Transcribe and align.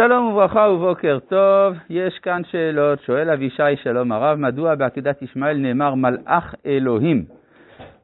שלום 0.00 0.26
וברכה 0.26 0.60
ובוקר 0.60 1.18
טוב, 1.28 1.74
יש 1.90 2.18
כאן 2.18 2.42
שאלות, 2.50 3.00
שואל 3.02 3.30
אבישי 3.30 3.76
שלום 3.82 4.12
הרב, 4.12 4.38
מדוע 4.38 4.74
בעקידת 4.74 5.22
ישמעאל 5.22 5.56
נאמר 5.56 5.94
מלאך 5.94 6.54
אלוהים? 6.66 7.24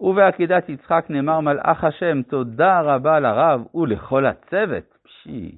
ובעקידת 0.01 0.69
יצחק 0.69 1.05
נאמר 1.09 1.41
מלאך 1.41 1.85
השם, 1.85 2.23
תודה 2.23 2.81
רבה 2.81 3.21
לרב 3.21 3.65
ולכל 3.75 4.27
הצוות. 4.27 4.99
פשי. 5.03 5.51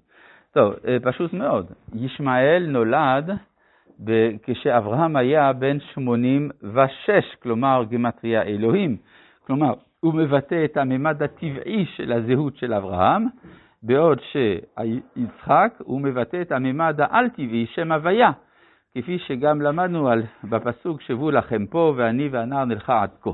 טוב, 0.53 0.74
אה, 0.88 0.96
פשוט 1.03 1.33
מאוד, 1.33 1.67
ישמעאל 1.95 2.67
נולד 2.69 3.31
כשאברהם 4.43 5.17
היה 5.17 5.53
בן 5.53 5.81
86, 5.81 7.11
כלומר 7.43 7.85
גמטריה 7.91 8.43
אלוהים, 8.43 8.97
כלומר 9.47 9.75
הוא 10.01 10.15
מבטא 10.15 10.65
את 10.65 10.77
הממד 10.77 11.23
הטבעי 11.23 11.87
של 11.97 12.13
הזהות 12.13 12.57
של 12.57 12.75
אברהם, 12.75 13.27
בעוד 13.83 14.21
שיצחק 14.33 15.74
הוא 15.78 16.01
מבטא 16.01 16.42
את 16.42 16.52
הממד 16.52 17.01
העל-טבעי, 17.01 17.66
שם 17.66 17.92
הוויה, 17.92 18.30
כפי 18.95 19.18
שגם 19.18 19.62
למדנו 19.62 20.09
על, 20.09 20.23
בפסוק 20.45 21.01
שבו 21.01 21.30
לכם 21.30 21.66
פה 21.66 21.95
ואני 21.96 22.28
והנער 22.28 22.64
נלכה 22.64 23.02
עד 23.02 23.10
כה. 23.23 23.30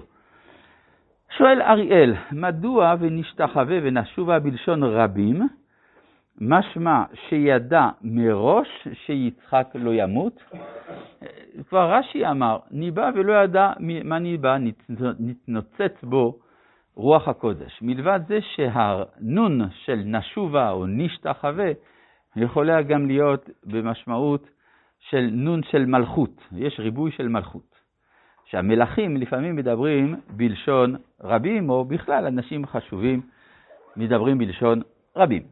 שואל 1.39 1.63
אריאל, 1.63 2.15
מדוע 2.33 2.95
ונשתחווה 3.01 3.79
ונשובה 3.83 4.39
בלשון 4.39 4.83
רבים, 4.83 5.49
משמע 6.41 7.03
שידע 7.29 7.89
מראש 8.03 8.89
שיצחק 8.93 9.69
לא 9.75 9.91
ימות? 9.95 10.43
כבר 11.69 11.93
רש"י 11.93 12.27
אמר, 12.27 12.59
ניבא 12.71 13.11
ולא 13.15 13.33
ידע 13.33 13.73
מה 14.05 14.19
ניבא, 14.19 14.57
נתנוצץ 15.19 16.03
בו 16.03 16.39
רוח 16.97 17.29
הקודש. 17.29 17.79
מלבד 17.83 18.21
זה 18.29 18.39
שהנון 18.41 19.61
של 19.85 20.03
נשובה 20.05 20.71
או 20.71 20.87
נשתחווה 20.87 21.71
יכולה 22.37 22.83
גם 22.83 23.07
להיות 23.07 23.51
במשמעות 23.65 24.49
של 25.01 25.29
נון 25.33 25.63
של 25.63 25.87
מלכות, 25.87 26.41
יש 26.53 26.81
ריבוי 26.81 27.11
של 27.11 27.29
מלכות. 27.29 27.75
שהמלכים 28.45 29.17
לפעמים 29.17 29.57
מדברים 29.57 30.17
בלשון 30.31 30.97
רבים, 31.21 31.71
או 31.71 31.85
בכלל 31.85 32.27
אנשים 32.27 32.67
חשובים 32.67 33.21
מדברים 33.97 34.39
בלשון 34.39 34.83
רבים. 35.17 35.43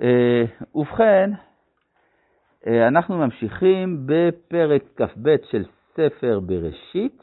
אה, 0.00 0.44
ובכן, 0.74 1.30
אה, 2.66 2.88
אנחנו 2.88 3.18
ממשיכים 3.18 4.06
בפרק 4.06 4.82
כ"ב 4.96 5.36
של 5.50 5.64
ספר 5.94 6.40
בראשית, 6.40 7.22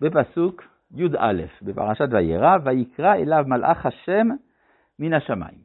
בפסוק 0.00 0.62
י"א 0.94 1.32
בפרשת 1.62 2.08
וירא, 2.10 2.56
ויקרא 2.64 3.14
אליו 3.14 3.44
מלאך 3.46 3.86
השם 3.86 4.28
מן 4.98 5.12
השמיים. 5.12 5.58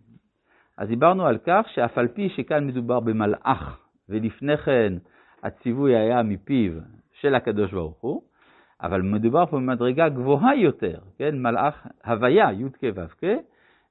אז 0.77 0.87
דיברנו 0.87 1.25
על 1.25 1.37
כך 1.45 1.65
שאף 1.73 1.97
על 1.97 2.07
פי 2.07 2.29
שכאן 2.29 2.67
מדובר 2.67 2.99
במלאך, 2.99 3.79
ולפני 4.09 4.57
כן 4.57 4.93
הציווי 5.43 5.95
היה 5.95 6.23
מפיו 6.23 6.71
של 7.13 7.35
הקדוש 7.35 7.71
ברוך 7.71 7.97
הוא, 8.01 8.21
אבל 8.81 9.01
מדובר 9.01 9.45
פה 9.45 9.57
במדרגה 9.57 10.09
גבוהה 10.09 10.55
יותר, 10.55 10.99
כן, 11.17 11.41
מלאך 11.41 11.87
הוויה, 12.05 12.51
י"ק 12.51 12.79
ו"ק, 12.95 13.23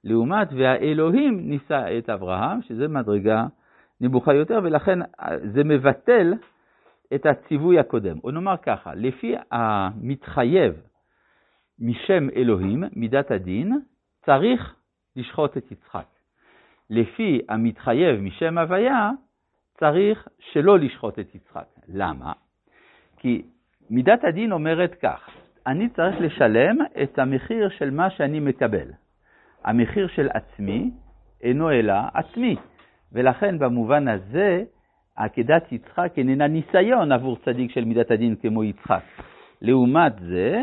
לעומת 0.05 0.49
והאלוהים 0.57 1.41
נישא 1.49 1.99
את 1.99 2.11
אברהם, 2.11 2.63
שזה 2.63 2.89
מדרגה 2.89 3.47
נמוכה 4.01 4.35
יותר, 4.35 4.61
ולכן 4.63 4.99
זה 5.53 5.65
מבטל 5.65 6.35
את 7.15 7.27
הציווי 7.27 7.79
הקודם. 7.79 8.17
או 8.25 8.31
נאמר 8.31 8.57
ככה, 8.57 8.95
לפי 8.95 9.35
המתחייב 9.51 10.73
משם 11.81 12.31
אלוהים, 12.37 12.85
מידת 12.97 13.31
הדין, 13.31 13.81
צריך 14.25 14.75
לשחוט 15.17 15.57
את 15.57 15.73
יצחק. 15.73 16.07
לפי 16.91 17.41
המתחייב 17.49 18.21
משם 18.21 18.59
הוויה, 18.59 19.11
צריך 19.79 20.29
שלא 20.39 20.79
לשחוט 20.79 21.19
את 21.19 21.35
יצחק. 21.35 21.67
למה? 21.89 22.33
כי 23.17 23.43
מידת 23.91 24.25
הדין 24.25 24.53
אומרת 24.53 24.95
כך, 25.03 25.31
אני 25.67 25.89
צריך 25.89 26.21
לשלם 26.21 26.77
את 27.03 27.19
המחיר 27.19 27.69
של 27.69 27.91
מה 27.91 28.11
שאני 28.11 28.41
מקבל. 28.41 28.89
המחיר 29.65 30.09
של 30.09 30.29
עצמי 30.35 30.91
אינו 31.43 31.71
אלא 31.71 31.95
עצמי, 32.15 32.57
ולכן 33.13 33.59
במובן 33.59 34.09
הזה 34.09 34.65
עקדת 35.17 35.73
יצחק 35.73 36.13
איננה 36.17 36.47
ניסיון 36.47 37.13
עבור 37.13 37.37
צדיק 37.45 37.71
של 37.71 37.85
מידת 37.85 38.11
הדין 38.11 38.37
כמו 38.37 38.65
יצחק. 38.65 39.03
לעומת 39.63 40.13
זה, 40.21 40.63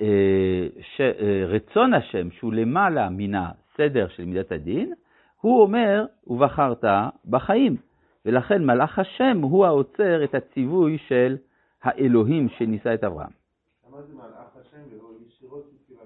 אה, 0.00 0.66
שרצון 0.96 1.94
השם, 1.94 2.30
שהוא 2.30 2.52
למעלה 2.52 3.08
מן 3.10 3.32
הסדר 3.34 4.08
של 4.08 4.24
מידת 4.24 4.52
הדין, 4.52 4.92
הוא 5.40 5.62
אומר, 5.62 6.04
ובחרת 6.26 6.84
בחיים. 7.24 7.76
ולכן 8.24 8.64
מלאך 8.64 8.98
השם 8.98 9.40
הוא 9.42 9.66
העוצר 9.66 10.24
את 10.24 10.34
הציווי 10.34 10.98
של 10.98 11.36
האלוהים 11.82 12.48
שנישא 12.48 12.94
את 12.94 13.04
אברהם. 13.04 13.30
למה 13.88 14.02
זה 14.02 14.14
מלאך 14.14 14.56
השם 14.56 14.82
ולא 14.92 15.08
ישירות 15.26 15.70
י"ק 15.72 15.96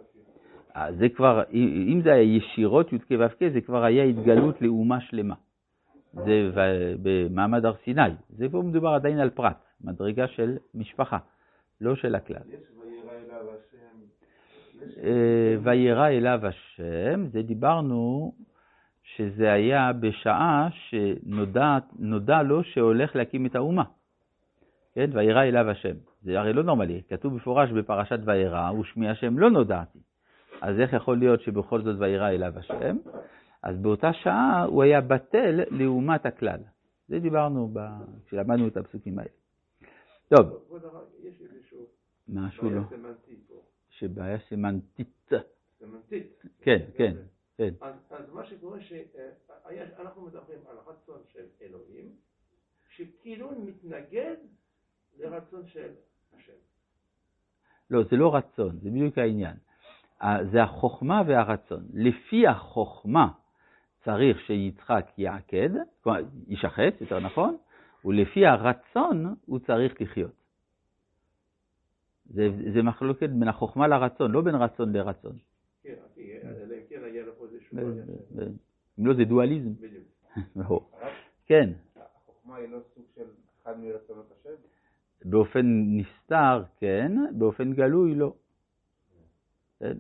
אה, 0.77 0.93
זה 0.93 1.09
כבר, 1.09 1.43
אם 1.93 2.01
זה 2.05 2.13
היה 2.13 2.37
ישירות 2.37 2.93
י"ק 2.93 3.09
ו"ק, 3.11 3.53
זה 3.53 3.61
כבר 3.61 3.85
היה 3.85 4.05
התגלות 4.05 4.63
לאומה 4.63 5.01
שלמה. 5.01 5.35
זה 6.13 6.51
במעמד 7.03 7.65
הר 7.65 7.75
סיני. 7.85 8.11
זה 8.29 8.49
פה 8.51 8.63
מדובר 8.63 8.89
עדיין 8.89 9.19
על 9.19 9.31
פרט, 9.31 9.65
מדרגה 9.81 10.29
של 10.29 10.57
משפחה, 10.75 11.19
לא 11.81 11.97
של 11.97 12.15
הכלל. 12.15 12.43
יש 12.49 12.61
וירא 12.79 13.13
אליו 13.13 13.51
השם. 13.51 13.77
אה, 13.77 13.90
וירא 15.63 16.09
אליו 16.09 16.41
השם, 16.47 17.27
זה 17.33 17.43
דיברנו 17.43 18.33
שזה 19.03 19.53
היה 19.53 19.93
בשעה 19.93 20.69
שנודע 20.73 22.43
לו 22.43 22.65
שהולך 22.65 23.17
להקים 23.17 23.47
את 23.47 23.55
האומה. 23.55 23.85
כן, 24.95 25.11
וירא 25.13 25.43
אליו 25.43 25.71
השם. 25.71 25.95
זה 26.23 26.39
הרי 26.39 26.53
לא 26.53 26.63
נורמלי, 26.63 27.03
כתוב 27.09 27.33
במפורש 27.33 27.71
בפרשת 27.71 28.19
וירא, 28.25 28.71
ושמי 28.73 29.09
השם 29.09 29.39
לא 29.39 29.51
נודעתי. 29.51 29.99
אז 30.61 30.81
איך 30.81 30.93
יכול 30.93 31.19
להיות 31.19 31.41
שבכל 31.41 31.83
זאת 31.83 31.97
וירא 31.99 32.29
אליו 32.29 32.59
השם? 32.59 32.97
אז 33.63 33.79
באותה 33.79 34.13
שעה 34.13 34.65
הוא 34.65 34.83
היה 34.83 35.01
בטל 35.01 35.61
לעומת 35.71 36.27
הכלל. 36.27 36.61
זה 37.09 37.19
דיברנו 37.19 37.71
ב... 37.73 37.81
כשלמדנו 38.27 38.69
את 38.69 38.77
הפסוקים 38.77 39.19
האלה. 39.19 39.31
טוב. 40.29 40.47
משהו 42.29 42.71
לא. 42.71 42.81
שבעיה 44.01 44.39
סמנטית. 44.49 45.31
סמנטית. 45.79 46.43
כן, 46.61 46.79
כן, 46.97 47.17
כן. 47.57 47.75
אז, 47.81 47.95
אז 48.11 48.33
מה 48.33 48.47
שקורה 48.47 48.79
שאנחנו 48.81 50.23
מדברים 50.23 50.59
על 50.69 50.77
רצון 50.87 51.21
של 51.33 51.47
אלוהים, 51.63 52.15
שכאילו 52.89 53.51
מתנגד 53.65 54.37
לרצון 55.19 55.67
של 55.67 55.93
השם. 56.37 56.53
לא, 57.91 58.03
זה 58.03 58.17
לא 58.17 58.35
רצון, 58.35 58.79
זה 58.83 58.91
בדיוק 58.91 59.19
העניין. 59.19 59.57
זה 60.53 60.63
החוכמה 60.63 61.23
והרצון. 61.27 61.87
לפי 61.95 62.47
החוכמה 62.47 63.29
צריך 64.05 64.41
שיצחק 64.41 65.07
יעקד, 65.19 65.71
כלומר, 66.03 66.21
יישחט, 66.49 67.01
יותר 67.01 67.21
נכון, 67.21 67.57
ולפי 68.05 68.47
הרצון 68.47 69.35
הוא 69.47 69.59
צריך 69.59 70.01
לחיות. 70.01 70.40
זה, 72.31 72.49
זה 72.75 72.83
מחלוקת 72.83 73.29
בין 73.31 73.49
החוכמה 73.49 73.89
לרצון, 73.89 74.31
לא 74.31 74.41
בין 74.41 74.55
רצון 74.55 74.93
לרצון. 74.93 75.37
כן, 75.83 75.95
אלא 76.17 76.75
אם 76.75 76.81
כן 76.89 77.01
היה 77.05 77.25
איזשהו... 77.43 77.79
אם 78.99 79.07
לא, 79.07 79.15
זה 79.15 79.25
דואליזם. 79.25 79.73
בדיוק. 79.75 80.97
כן. 81.49 81.71
החוכמה 81.97 82.57
היא 82.57 82.69
לא 82.69 82.79
סוג 82.95 83.05
של 83.15 83.25
אחד 83.63 83.79
מרצונות 83.79 84.33
השם? 84.41 84.55
באופן 85.25 85.67
נסתר, 85.87 86.63
כן, 86.79 87.13
באופן 87.33 87.73
גלוי, 87.73 88.15
לא. 88.15 88.35
כן? 89.81 89.97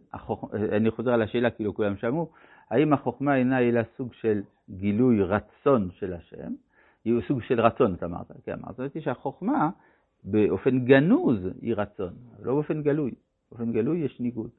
אני 0.52 0.90
חוזר 0.90 1.10
על 1.10 1.22
השאלה, 1.22 1.50
כאילו 1.50 1.74
כולם 1.74 1.96
שמעו, 1.96 2.30
האם 2.70 2.92
החוכמה 2.92 3.36
אינה 3.36 3.60
אלא 3.60 3.80
סוג 3.96 4.12
של 4.12 4.42
גילוי 4.70 5.22
רצון 5.22 5.90
של 5.92 6.12
השם? 6.12 6.52
היא 7.04 7.20
סוג 7.28 7.42
של 7.42 7.60
רצון, 7.60 7.94
אתה 7.94 8.06
אמרת. 8.06 8.32
כן, 8.44 8.52
אמרת 8.52 8.80
אותי 8.80 9.00
שהחוכמה 9.00 9.70
באופן 10.24 10.84
גנוז 10.84 11.38
היא 11.62 11.74
רצון, 11.76 12.12
לא 12.42 12.54
באופן 12.54 12.82
גלוי. 12.82 13.10
באופן 13.50 13.72
גלוי 13.72 13.98
יש 13.98 14.20
ניגוד. 14.20 14.50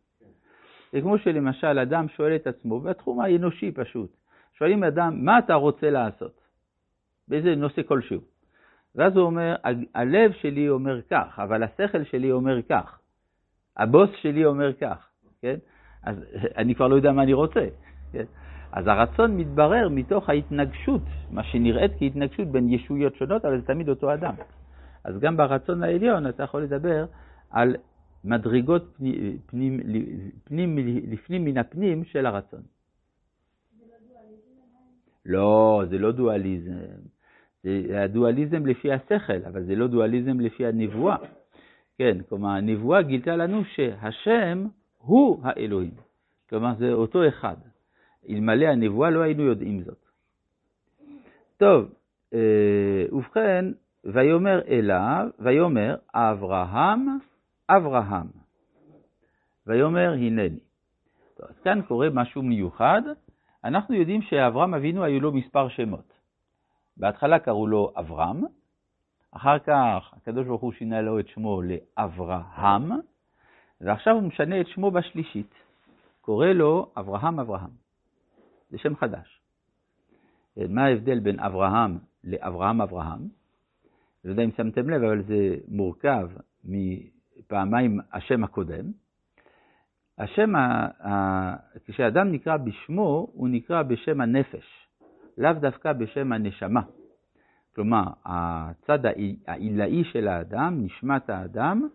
זה 0.94 1.02
כמו 1.02 1.18
שלמשל 1.18 1.80
אדם 1.80 2.08
שואל 2.08 2.36
את 2.36 2.48
עצמו, 2.48 2.80
בתחום 2.80 3.20
האנושי 3.20 3.72
פשוט, 3.72 4.10
שואלים 4.58 4.84
אדם, 4.84 5.26
מה 5.26 5.40
אתה 5.40 5.54
רוצה 5.54 5.90
לעשות? 5.90 6.42
באיזה 7.28 7.56
נושא 7.56 7.82
כלשהו. 7.88 8.22
ואז 8.96 9.18
הוא 9.18 9.26
אומר, 9.26 9.56
הלב 9.96 10.32
שלי 10.32 10.70
אומר 10.70 11.02
כך, 11.10 11.40
אבל 11.40 11.64
השכל 11.64 12.04
שלי 12.04 12.32
אומר 12.32 12.62
כך. 12.62 13.00
הבוס 13.78 14.10
שלי 14.22 14.46
אומר 14.46 14.74
כך, 14.74 15.10
כן? 15.42 15.56
אז 16.04 16.16
אני 16.60 16.76
כבר 16.76 16.88
לא 16.88 16.96
יודע 16.96 17.12
מה 17.12 17.24
אני 17.24 17.34
רוצה. 17.34 17.68
כן? 18.12 18.26
אז 18.72 18.88
הרצון 18.88 19.38
מתברר 19.38 19.90
מתוך 19.90 20.30
ההתנגשות, 20.30 21.02
מה 21.32 21.44
שנראית 21.44 21.92
כהתנגשות 22.00 22.48
בין 22.48 22.70
ישויות 22.70 23.16
שונות, 23.16 23.46
אבל 23.46 23.62
זה 23.62 23.68
תמיד 23.68 23.90
אותו 23.90 24.14
אדם. 24.14 24.34
אז 25.04 25.20
גם 25.20 25.38
ברצון 25.38 25.84
העליון 25.84 26.28
אתה 26.28 26.44
יכול 26.44 26.64
לדבר 26.64 27.06
על 27.50 27.76
מדרגות 28.24 28.98
פנים, 28.98 29.38
פנים, 29.46 29.80
פנים, 30.44 30.78
לפנים 31.12 31.46
מן 31.46 31.58
הפנים 31.58 32.04
של 32.04 32.26
הרצון. 32.26 32.62
לא, 35.26 35.84
זה 35.90 35.98
לא 35.98 36.12
דואליזם. 36.12 36.72
זה 37.64 38.04
הדואליזם 38.04 38.66
לפי 38.66 38.92
השכל, 38.92 39.46
אבל 39.48 39.64
זה 39.64 39.76
לא 39.76 39.88
דואליזם 39.88 40.40
לפי 40.40 40.66
הנבואה. 40.66 41.18
כן, 41.98 42.18
כלומר, 42.30 42.50
הנבואה 42.50 43.02
גילתה 43.02 43.36
לנו 43.36 43.66
שהשם 43.66 44.66
הוא 44.98 45.40
האלוהים. 45.44 45.94
כלומר, 46.50 46.74
זה 46.80 46.94
אותו 46.94 47.28
אחד. 47.28 47.56
אלמלא 48.30 48.66
הנבואה 48.66 49.10
לא 49.10 49.22
היינו 49.22 49.44
יודעים 49.44 49.82
זאת. 49.84 50.06
טוב, 51.58 51.94
אה, 52.34 53.06
ובכן, 53.12 53.66
ויאמר 54.06 54.62
אליו, 54.68 55.28
ויאמר 55.40 55.96
אברהם, 56.14 57.20
אברהם. 57.70 58.28
ויאמר 59.68 60.14
הנני. 60.14 60.60
טוב, 61.38 61.46
אז 61.50 61.60
כאן 61.64 61.82
קורה 61.88 62.08
משהו 62.14 62.44
מיוחד. 62.44 63.02
אנחנו 63.64 63.96
יודעים 63.96 64.22
שאברהם 64.22 64.74
אבינו 64.74 65.04
היו 65.04 65.20
לו 65.20 65.32
מספר 65.32 65.70
שמות. 65.70 66.14
בהתחלה 66.98 67.40
קראו 67.40 67.68
לו 67.68 67.94
אברהם, 67.96 68.44
אחר 69.32 69.60
כך 69.60 70.14
הקדוש 70.14 70.48
ברוך 70.48 70.62
הוא 70.62 70.72
שינה 70.72 71.02
לו 71.02 71.20
את 71.20 71.28
שמו 71.28 71.62
לאברהם, 71.62 72.92
ועכשיו 73.82 74.14
הוא 74.14 74.24
משנה 74.24 74.62
את 74.62 74.68
שמו 74.68 74.92
בשלישית. 74.92 75.54
קורא 76.22 76.48
לו 76.48 76.92
אברהם 76.98 77.40
אברהם. 77.40 77.70
זה 78.70 78.78
שם 78.78 78.96
חדש. 78.96 79.42
מה 80.58 80.86
ההבדל 80.86 81.20
בין 81.20 81.40
אברהם 81.40 81.98
לאברהם 82.24 82.82
אברהם? 82.82 83.41
לא 84.26 84.30
יודע 84.30 84.44
אם 84.44 84.52
שמתם 84.58 84.90
לב, 84.90 85.04
אבל 85.04 85.24
זה 85.24 85.56
מורכב 85.68 86.30
מפעמיים 86.64 88.00
השם 88.14 88.44
הקודם. 88.44 88.86
השם, 90.18 90.54
כשאדם 91.86 92.32
נקרא 92.32 92.58
בשמו, 92.58 93.28
הוא 93.34 93.50
נקרא 93.50 93.84
בשם 93.84 94.22
הנפש, 94.22 94.88
לאו 95.38 95.54
דווקא 95.54 95.94
בשם 95.94 96.32
הנשמה. 96.32 96.82
כלומר, 97.76 98.04
הצד 98.26 99.00
העילאי 99.48 100.04
של 100.04 100.28
האדם, 100.28 100.86
נשמת 100.86 101.30
האדם, 101.30 101.88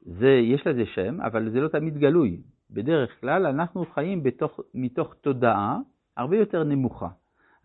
זה, 0.00 0.28
יש 0.28 0.66
לזה 0.66 0.86
שם, 0.86 1.20
אבל 1.20 1.50
זה 1.50 1.60
לא 1.60 1.68
תמיד 1.68 1.98
גלוי. 1.98 2.40
בדרך 2.70 3.20
כלל 3.20 3.46
אנחנו 3.46 3.84
חיים 3.94 4.22
בתוך, 4.22 4.60
מתוך 4.74 5.14
תודעה 5.14 5.78
הרבה 6.16 6.36
יותר 6.36 6.64
נמוכה. 6.64 7.08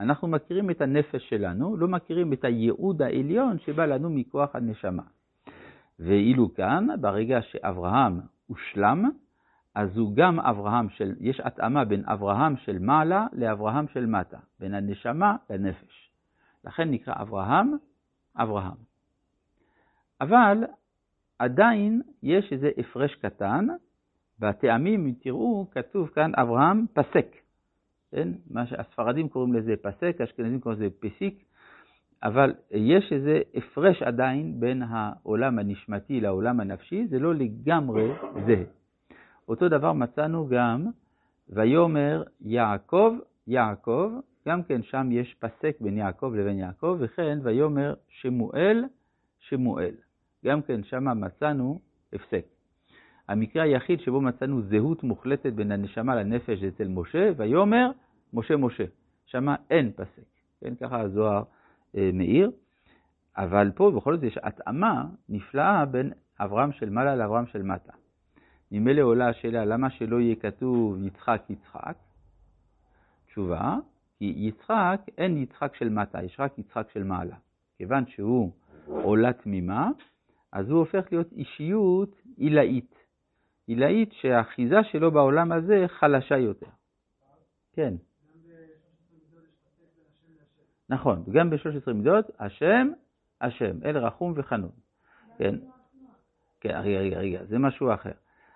אנחנו 0.01 0.27
מכירים 0.27 0.69
את 0.69 0.81
הנפש 0.81 1.29
שלנו, 1.29 1.77
לא 1.77 1.87
מכירים 1.87 2.33
את 2.33 2.43
הייעוד 2.43 3.01
העליון 3.01 3.59
שבא 3.59 3.85
לנו 3.85 4.09
מכוח 4.09 4.55
הנשמה. 4.55 5.03
ואילו 5.99 6.53
כאן, 6.53 6.87
ברגע 7.01 7.41
שאברהם 7.41 8.19
הושלם, 8.47 9.09
אז 9.75 9.97
הוא 9.97 10.15
גם 10.15 10.39
אברהם 10.39 10.89
של, 10.89 11.15
יש 11.19 11.39
התאמה 11.39 11.85
בין 11.85 12.03
אברהם 12.05 12.57
של 12.57 12.79
מעלה 12.79 13.27
לאברהם 13.33 13.87
של 13.87 14.05
מטה, 14.05 14.37
בין 14.59 14.73
הנשמה 14.73 15.35
לנפש. 15.49 16.11
לכן 16.65 16.91
נקרא 16.91 17.13
אברהם, 17.21 17.73
אברהם. 18.35 18.77
אבל 20.21 20.63
עדיין 21.39 22.01
יש 22.23 22.53
איזה 22.53 22.69
הפרש 22.77 23.15
קטן, 23.15 23.67
בטעמים, 24.39 25.15
תראו, 25.19 25.67
כתוב 25.71 26.07
כאן 26.07 26.31
אברהם 26.35 26.85
פסק. 26.93 27.35
כן? 28.11 28.29
מה 28.49 28.65
שהספרדים 28.65 29.29
קוראים 29.29 29.53
לזה 29.53 29.75
פסק, 29.81 30.17
האשכנזים 30.19 30.59
קוראים 30.59 30.81
לזה 30.81 30.89
פסיק, 30.99 31.43
אבל 32.23 32.53
יש 32.71 33.13
איזה 33.13 33.41
הפרש 33.55 34.01
עדיין 34.01 34.59
בין 34.59 34.81
העולם 34.81 35.59
הנשמתי 35.59 36.21
לעולם 36.21 36.59
הנפשי, 36.59 37.07
זה 37.07 37.19
לא 37.19 37.35
לגמרי 37.35 38.11
זה. 38.47 38.63
אותו 39.47 39.69
דבר 39.69 39.93
מצאנו 39.93 40.47
גם, 40.47 40.85
ויאמר 41.49 42.23
יעקב, 42.41 43.13
יעקב, 43.47 44.11
גם 44.47 44.63
כן 44.63 44.83
שם 44.83 45.09
יש 45.11 45.35
פסק 45.39 45.77
בין 45.81 45.97
יעקב 45.97 46.33
לבין 46.35 46.57
יעקב, 46.57 46.97
וכן 46.99 47.39
ויאמר 47.43 47.93
שמואל, 48.07 48.83
שמואל. 49.39 49.95
גם 50.45 50.61
כן 50.61 50.83
שם 50.83 51.21
מצאנו 51.21 51.79
הפסק. 52.13 52.45
המקרה 53.27 53.63
היחיד 53.63 53.99
שבו 53.99 54.21
מצאנו 54.21 54.61
זהות 54.61 55.03
מוחלטת 55.03 55.53
בין 55.53 55.71
הנשמה 55.71 56.15
לנפש 56.15 56.63
אצל 56.63 56.87
משה, 56.87 57.31
ויאמר 57.37 57.91
משה 58.33 58.57
משה. 58.57 58.83
שם 59.25 59.47
אין 59.69 59.91
פסק. 59.95 60.23
כן, 60.61 60.75
ככה 60.75 61.01
הזוהר 61.01 61.43
אה, 61.97 62.09
מאיר. 62.13 62.51
אבל 63.37 63.71
פה 63.75 63.91
בכל 63.95 64.15
זאת 64.15 64.23
יש 64.23 64.37
התאמה 64.43 65.05
נפלאה 65.29 65.85
בין 65.85 66.11
אברהם 66.39 66.71
של 66.71 66.89
מעלה 66.89 67.15
לאברהם 67.15 67.45
של 67.45 67.61
מטה. 67.63 67.93
ממילא 68.71 69.01
עולה 69.01 69.29
השאלה, 69.29 69.65
למה 69.65 69.89
שלא 69.89 70.21
יהיה 70.21 70.35
כתוב 70.35 71.05
יצחק 71.05 71.41
יצחק? 71.49 71.95
תשובה, 73.27 73.77
כי 74.19 74.33
יצחק, 74.37 75.01
אין 75.17 75.37
יצחק 75.37 75.75
של 75.75 75.89
מטה, 75.89 76.23
יש 76.23 76.39
רק 76.39 76.59
יצחק 76.59 76.87
של 76.93 77.03
מעלה. 77.03 77.35
כיוון 77.77 78.05
שהוא 78.07 78.51
עולה 78.87 79.33
תמימה, 79.33 79.89
אז 80.51 80.69
הוא 80.69 80.79
הופך 80.79 81.05
להיות 81.11 81.31
אישיות 81.31 82.21
עילאית. 82.37 82.95
עילאית 83.67 84.13
שהאחיזה 84.13 84.83
שלו 84.83 85.11
בעולם 85.11 85.51
הזה 85.51 85.85
חלשה 85.87 86.37
יותר. 86.37 86.67
כן. 87.73 87.93
נכון, 90.89 91.23
גם 91.31 91.49
ב-13 91.49 91.93
מידות, 91.93 92.25
השם, 92.39 92.87
השם, 93.41 93.77
אל 93.85 93.97
רחום 93.97 94.33
וחנון. 94.35 94.71
כן, 95.37 95.55
כן, 96.61 96.69
רגע, 96.69 96.99
רגע, 96.99 97.17
רגע, 97.17 97.45
זה 97.45 97.59
משהו 97.59 97.93
אחר. 97.93 98.11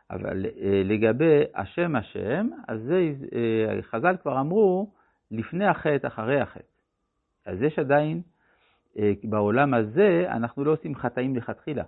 אבל 0.09 0.45
אה, 0.45 0.81
לגבי 0.85 1.43
השם 1.55 1.95
השם, 1.95 2.49
אז 2.67 2.81
זה, 2.81 3.13
אה, 3.35 3.81
חז"ל 3.81 4.15
כבר 4.21 4.39
אמרו, 4.39 4.91
לפני 5.31 5.65
החטא, 5.65 6.07
אחרי 6.07 6.41
החטא. 6.41 6.63
אז 7.45 7.61
יש 7.61 7.79
עדיין, 7.79 8.21
אה, 8.97 9.11
בעולם 9.23 9.73
הזה, 9.73 10.25
אנחנו 10.27 10.63
לא 10.63 10.71
עושים 10.71 10.95
חטאים 10.95 11.35
לכתחילה. 11.35 11.83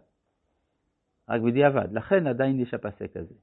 רק 1.29 1.41
בדיעבד. 1.41 1.87
לכן 1.91 2.27
עדיין 2.27 2.59
יש 2.59 2.73
הפסק 2.73 3.17
הזה. 3.17 3.33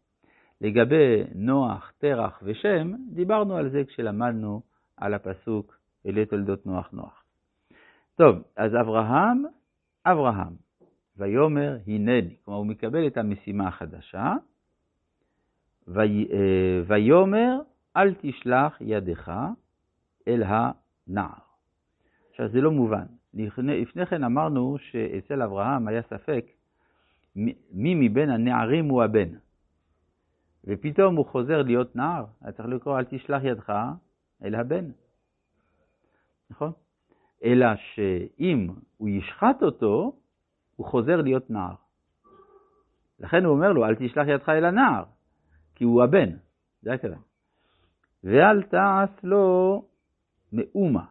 לגבי 0.60 1.24
נוח, 1.34 1.92
תרח 1.98 2.40
ושם, 2.42 2.92
דיברנו 3.08 3.56
על 3.56 3.70
זה 3.70 3.84
כשלמדנו 3.84 4.62
על 4.96 5.14
הפסוק 5.14 5.78
אלה 6.06 6.26
תולדות 6.26 6.66
נוח 6.66 6.90
נוח. 6.92 7.24
טוב, 8.14 8.42
אז 8.56 8.74
אברהם, 8.74 9.44
אברהם, 10.06 10.54
ויאמר 11.16 11.78
הנני, 11.86 12.36
כלומר 12.44 12.58
הוא 12.58 12.66
מקבל 12.66 13.06
את 13.06 13.16
המשימה 13.16 13.68
החדשה, 13.68 14.34
אה, 15.98 16.80
ויאמר 16.86 17.60
אל 17.96 18.14
תשלח 18.20 18.78
ידך 18.80 19.32
אל 20.28 20.42
הנער. 20.46 21.44
עכשיו 22.30 22.48
זה 22.48 22.60
לא 22.60 22.70
מובן. 22.70 23.06
לפני 23.34 24.06
כן 24.06 24.24
אמרנו 24.24 24.76
שאצל 24.78 25.42
אברהם 25.42 25.88
היה 25.88 26.02
ספק 26.02 26.44
מי 27.36 27.94
מבין 27.94 28.30
הנערים 28.30 28.88
הוא 28.88 29.02
הבן. 29.02 29.28
ופתאום 30.64 31.16
הוא 31.16 31.26
חוזר 31.26 31.62
להיות 31.62 31.96
נער, 31.96 32.24
היה 32.40 32.52
צריך 32.52 32.68
לקרוא 32.68 32.98
אל 32.98 33.04
תשלח 33.04 33.42
ידך 33.44 33.72
אל 34.44 34.54
הבן. 34.54 34.90
נכון? 36.50 36.72
אלא 37.44 37.66
שאם 37.76 38.68
הוא 38.96 39.08
ישחט 39.08 39.62
אותו, 39.62 40.16
הוא 40.76 40.86
חוזר 40.86 41.20
להיות 41.20 41.50
נער. 41.50 41.74
לכן 43.20 43.44
הוא 43.44 43.54
אומר 43.54 43.72
לו, 43.72 43.84
אל 43.84 43.94
תשלח 43.94 44.26
ידך 44.28 44.48
אל 44.48 44.64
הנער, 44.64 45.04
כי 45.74 45.84
הוא 45.84 46.02
הבן, 46.02 46.30
זה 46.82 46.92
הכוונה. 46.92 47.16
ואל 48.24 48.62
תעש 48.62 49.10
לו 49.22 49.84
מאומה. 50.52 51.04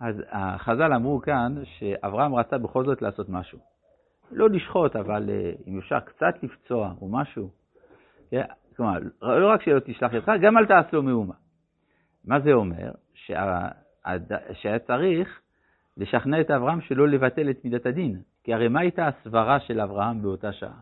אז 0.00 0.16
החז"ל 0.28 0.92
אמרו 0.92 1.20
כאן 1.20 1.54
שאברהם 1.64 2.34
רצה 2.34 2.58
בכל 2.58 2.84
זאת 2.84 3.02
לעשות 3.02 3.28
משהו. 3.28 3.58
לא 4.30 4.50
לשחוט, 4.50 4.96
אבל 4.96 5.30
אה, 5.30 5.52
אם 5.66 5.78
אפשר 5.78 6.00
קצת 6.00 6.34
לפצוע 6.42 6.92
או 7.00 7.08
משהו. 7.08 7.50
כן? 8.30 8.42
כלומר, 8.76 8.98
לא 9.22 9.50
רק 9.50 9.62
שלא 9.62 9.80
תשלח 9.80 10.12
ידך, 10.12 10.32
גם 10.42 10.58
אל 10.58 10.66
תעש 10.66 10.92
לו 10.92 11.02
מאומה. 11.02 11.34
מה 12.24 12.40
זה 12.40 12.52
אומר? 12.52 12.90
שה... 13.14 13.68
שהיה 14.52 14.78
צריך 14.78 15.40
לשכנע 15.96 16.40
את 16.40 16.50
אברהם 16.50 16.80
שלא 16.80 17.08
לבטל 17.08 17.50
את 17.50 17.64
מידת 17.64 17.86
הדין. 17.86 18.20
כי 18.44 18.54
הרי 18.54 18.68
מה 18.68 18.80
הייתה 18.80 19.08
הסברה 19.08 19.60
של 19.60 19.80
אברהם 19.80 20.22
באותה 20.22 20.52
שעה? 20.52 20.80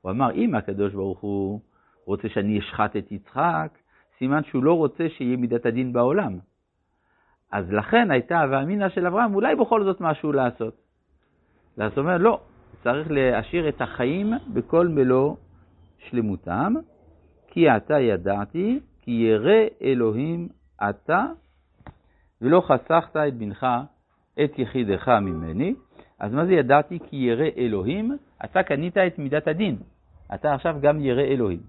הוא 0.00 0.10
אמר, 0.10 0.32
אם 0.32 0.54
הקדוש 0.54 0.92
ברוך 0.94 1.20
הוא 1.20 1.60
רוצה 2.04 2.28
שאני 2.28 2.58
אשחט 2.58 2.96
את 2.96 3.12
יצחק, 3.12 3.78
סימן 4.18 4.44
שהוא 4.44 4.64
לא 4.64 4.74
רוצה 4.74 5.08
שיהיה 5.08 5.36
מידת 5.36 5.66
הדין 5.66 5.92
בעולם. 5.92 6.38
אז 7.52 7.72
לכן 7.72 8.10
הייתה 8.10 8.40
הווה 8.40 8.62
אמינא 8.62 8.88
של 8.88 9.06
אברהם, 9.06 9.34
אולי 9.34 9.56
בכל 9.56 9.84
זאת 9.84 10.00
משהו 10.00 10.32
לעשות. 10.32 10.74
זאת 11.76 11.98
אומרת, 11.98 12.20
לא, 12.20 12.40
צריך 12.82 13.10
להשאיר 13.10 13.68
את 13.68 13.80
החיים 13.80 14.32
בכל 14.52 14.88
מלוא 14.88 15.36
שלמותם, 15.98 16.74
כי 17.48 17.70
אתה 17.70 18.00
ידעתי, 18.00 18.80
כי 19.02 19.10
ירא 19.10 19.66
אלוהים 19.82 20.48
אתה, 20.90 21.26
ולא 22.42 22.60
חסכת 22.60 23.16
את 23.16 23.34
בנך, 23.34 23.66
את 24.44 24.58
יחידך 24.58 25.08
ממני. 25.08 25.74
אז 26.18 26.32
מה 26.32 26.46
זה 26.46 26.52
ידעתי 26.52 26.98
כי 26.98 27.16
ירא 27.16 27.46
אלוהים? 27.56 28.16
אתה 28.44 28.62
קנית 28.62 28.96
את 28.96 29.18
מידת 29.18 29.48
הדין. 29.48 29.76
אתה 30.34 30.54
עכשיו 30.54 30.76
גם 30.80 31.00
ירא 31.00 31.22
אלוהים. 31.22 31.60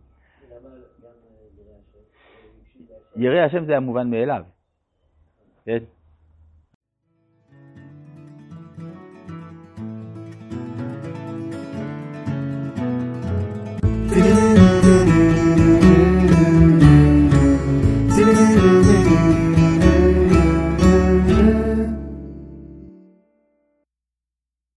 ירא 3.15 3.45
השם 3.45 3.65
זה 3.65 3.77
המובן 3.77 4.09
מאליו. 4.09 4.43
כן. 5.65 5.83